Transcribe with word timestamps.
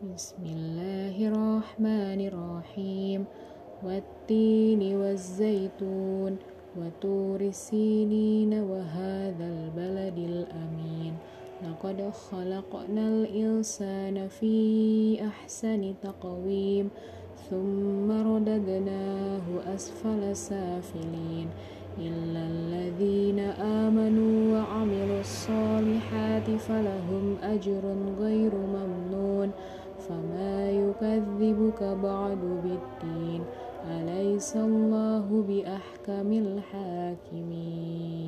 بسم 0.00 0.40
الله 0.48 1.28
الرحمن 1.28 2.20
الرحيم. 2.32 3.24
والتين 3.84 4.80
والزيتون 4.96 6.32
وطور 6.80 7.40
السينين 7.40 8.52
وهذا 8.64 9.44
البلد 9.44 10.18
الأمين. 10.18 11.12
لقد 11.68 12.10
خلقنا 12.32 13.08
الإنسان 13.08 14.28
في 14.28 14.56
أحسن 15.20 15.94
تقويم 16.02 16.88
ثم 17.50 18.08
رددناه 18.08 19.46
أسفل 19.74 20.36
سافلين. 20.36 21.48
إلا 22.00 22.42
الذين 22.48 23.38
آمنوا 23.84 24.36
وعملوا 24.56 25.20
الصالحات 25.20 26.48
فلهم 26.50 27.36
أجر 27.42 27.84
غير 28.20 28.54
ممنون. 28.54 29.29
يكذبك 30.90 31.82
بعد 31.82 32.40
بالدين. 32.62 33.42
أليس 33.90 34.56
الله 34.56 35.44
بأحكم 35.48 36.32
الحاكمين؟ 36.32 38.19